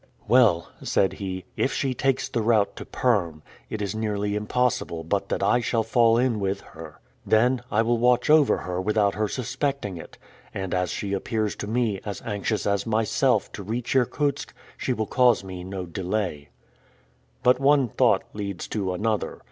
"Well," 0.27 0.71
said 0.81 1.13
he, 1.13 1.45
"if 1.55 1.71
she 1.71 1.93
takes 1.93 2.27
the 2.27 2.41
route 2.41 2.75
to 2.77 2.85
Perm, 2.85 3.43
it 3.69 3.83
is 3.83 3.93
nearly 3.93 4.35
impossible 4.35 5.03
but 5.03 5.29
that 5.29 5.43
I 5.43 5.59
shall 5.59 5.83
fall 5.83 6.17
in 6.17 6.39
with 6.39 6.61
her. 6.61 6.99
Then, 7.23 7.61
I 7.69 7.83
will 7.83 7.99
watch 7.99 8.27
over 8.27 8.57
her 8.57 8.81
without 8.81 9.13
her 9.13 9.27
suspecting 9.27 9.97
it; 9.97 10.17
and 10.55 10.73
as 10.73 10.89
she 10.89 11.13
appears 11.13 11.55
to 11.57 11.67
me 11.67 12.01
as 12.03 12.19
anxious 12.25 12.65
as 12.65 12.87
myself 12.87 13.51
to 13.51 13.61
reach 13.61 13.95
Irkutsk, 13.95 14.55
she 14.75 14.91
will 14.91 15.05
cause 15.05 15.43
me 15.43 15.63
no 15.63 15.85
delay." 15.85 16.49
But 17.43 17.59
one 17.59 17.87
thought 17.87 18.23
leads 18.33 18.67
to 18.69 18.93
another. 18.95 19.39